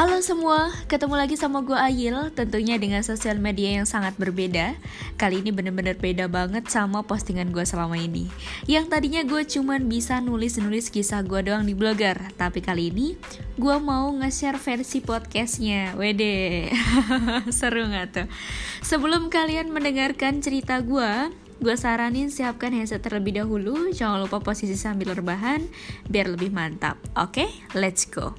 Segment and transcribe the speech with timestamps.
[0.00, 4.72] Halo semua, ketemu lagi sama gue Ayil Tentunya dengan sosial media yang sangat berbeda.
[5.20, 8.24] Kali ini bener-bener beda banget sama postingan gue selama ini.
[8.64, 13.20] Yang tadinya gue cuman bisa nulis-nulis kisah gue doang di blogger Tapi kali ini
[13.60, 15.92] gue mau nge-share versi podcastnya.
[16.00, 16.72] Wede,
[17.60, 18.26] seru gak tuh?
[18.80, 21.28] Sebelum kalian mendengarkan cerita gue
[21.60, 23.92] Gue saranin siapkan headset terlebih dahulu.
[23.92, 25.60] Jangan lupa posisi sambil rebahan
[26.08, 26.96] Biar lebih mantap.
[27.20, 27.48] Oke, okay?
[27.76, 28.32] let's go.